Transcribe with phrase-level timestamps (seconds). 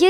[0.00, 0.04] À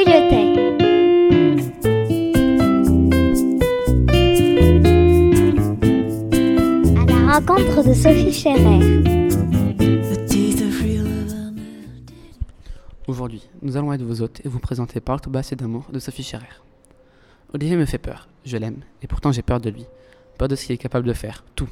[7.06, 8.80] la rencontre de Sophie Scherer.
[13.06, 15.98] Aujourd'hui, nous allons être vos hôtes et vous présenter Parle tout bas et d'amour de
[15.98, 16.44] Sophie Scherer.
[17.54, 19.86] Olivier me fait peur, je l'aime, et pourtant j'ai peur de lui.
[20.36, 21.70] Peur de ce qu'il est capable de faire, tout.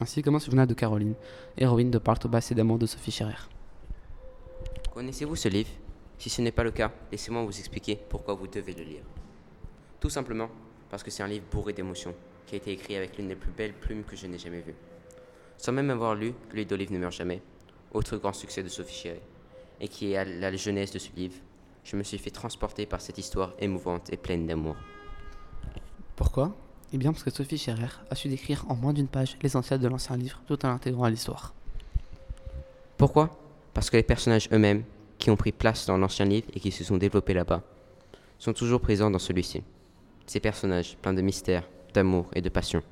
[0.00, 1.14] Ainsi commence le journal de Caroline,
[1.56, 3.48] héroïne de Parle tout bas et d'amour de Sophie Scherer.
[4.94, 5.70] Connaissez-vous ce livre?
[6.18, 9.02] Si ce n'est pas le cas, laissez-moi vous expliquer pourquoi vous devez le lire.
[10.00, 10.50] Tout simplement
[10.90, 12.14] parce que c'est un livre bourré d'émotions,
[12.46, 14.74] qui a été écrit avec l'une des plus belles plumes que je n'ai jamais vues.
[15.58, 17.42] Sans même avoir lu l'huile d'olive ne meurt jamais,
[17.92, 19.22] autre grand succès de Sophie Chéret,
[19.80, 21.36] et qui est à la jeunesse de ce livre,
[21.84, 24.76] je me suis fait transporter par cette histoire émouvante et pleine d'amour.
[26.16, 26.56] Pourquoi?
[26.92, 29.88] Eh bien parce que Sophie Scherer a su décrire en moins d'une page l'essentiel de
[29.88, 31.54] l'ancien livre tout en l'intégrant à l'histoire.
[32.96, 33.38] Pourquoi?
[33.74, 34.84] Parce que les personnages eux-mêmes,
[35.18, 37.62] qui ont pris place dans l'ancien livre et qui se sont développés là-bas,
[38.38, 39.62] sont toujours présents dans celui-ci.
[40.26, 42.82] Ces personnages, pleins de mystère, d'amour et de passion.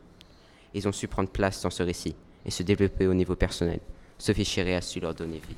[0.74, 3.80] Ils ont su prendre place dans ce récit et se développer au niveau personnel.
[4.18, 5.56] Sophie Chéret a su leur donner vie.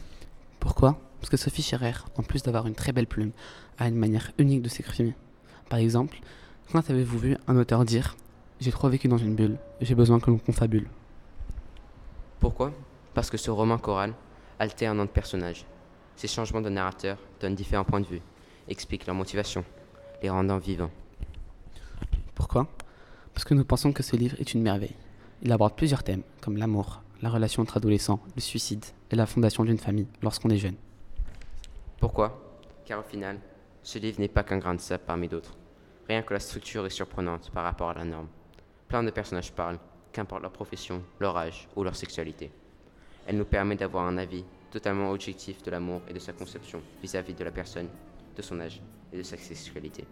[0.61, 0.99] Pourquoi?
[1.21, 3.33] Parce que Sophie Scherer, en plus d'avoir une très belle plume,
[3.79, 5.15] a une manière unique de s'exprimer.
[5.69, 6.19] Par exemple,
[6.73, 8.17] quand avez-vous vu un auteur dire
[8.61, 10.89] J'ai trop vécu dans une bulle, j'ai besoin que l'on confabule
[12.41, 12.73] Pourquoi?
[13.15, 14.15] Parce que ce roman choral
[14.59, 15.65] alterne notre personnage.
[16.19, 18.23] Ces changements de narrateur donnent différents points de vue,
[18.67, 19.65] expliquent leur motivation,
[20.21, 20.91] les rendant vivants.
[22.35, 22.67] Pourquoi?
[23.33, 24.97] Parce que nous pensons que ce livre est une merveille.
[25.43, 29.63] Il aborde plusieurs thèmes, comme l'amour, la relation entre adolescents, le suicide et la fondation
[29.63, 30.75] d'une famille lorsqu'on est jeune.
[32.01, 32.37] Pourquoi?
[32.85, 33.39] Car au final,
[33.85, 35.57] ce livre n'est pas qu'un grain de sable parmi d'autres.
[36.09, 38.27] Rien que la structure est surprenante par rapport à la norme.
[38.89, 39.79] Plein de personnages parlent,
[40.11, 42.51] qu'importe leur profession, leur âge ou leur sexualité.
[43.25, 47.35] Elle nous permet d'avoir un avis totalement objectif de l'amour et de sa conception vis-à-vis
[47.35, 47.89] de la personne,
[48.37, 48.81] de son âge
[49.13, 50.05] et de sa sexualité.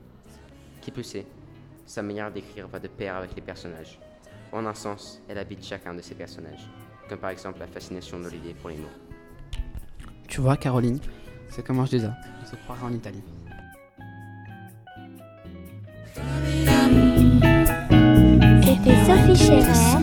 [0.81, 1.27] Qui plus est,
[1.85, 3.99] sa manière d'écrire va de pair avec les personnages.
[4.53, 6.69] En un sens, elle habite chacun de ces personnages,
[7.09, 8.87] comme par exemple la fascination d'Olivier pour les mots.
[10.29, 10.99] Tu vois, Caroline,
[11.49, 12.11] c'est comme je disais,
[12.43, 13.23] on se croirait en Italie.
[18.63, 19.97] C'était Sophie Scherer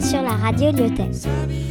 [0.00, 1.63] sur la radio Lyotet.